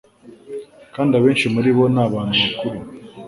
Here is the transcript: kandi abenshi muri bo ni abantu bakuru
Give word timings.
kandi 0.93 1.11
abenshi 1.19 1.47
muri 1.55 1.69
bo 1.77 1.85
ni 1.93 1.99
abantu 2.05 2.39
bakuru 2.55 2.77